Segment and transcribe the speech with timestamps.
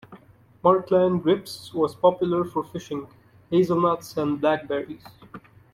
[0.63, 3.05] Markland Grips was popular for fishing,
[3.51, 5.03] hazelnuts and blackberries.